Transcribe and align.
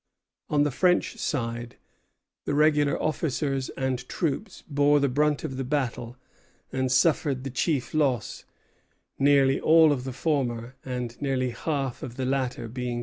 On 0.49 0.63
the 0.63 0.71
French 0.71 1.17
side, 1.17 1.75
the 2.45 2.55
regular 2.55 2.99
officers 2.99 3.69
and 3.77 4.09
troops 4.09 4.63
bore 4.67 4.99
the 4.99 5.07
brunt 5.07 5.43
of 5.43 5.57
the 5.57 5.63
battle 5.63 6.17
and 6.71 6.91
suffered 6.91 7.43
the 7.43 7.51
chief 7.51 7.93
loss, 7.93 8.43
nearly 9.19 9.59
all 9.61 9.91
of 9.91 10.03
the 10.03 10.11
former 10.11 10.75
and 10.83 11.21
nearly 11.21 11.51
half 11.51 12.01
of 12.01 12.15
the 12.15 12.25
latter 12.25 12.67
being 12.67 12.79
killed 12.83 12.89
or 12.89 12.91
wounded. 12.95 12.99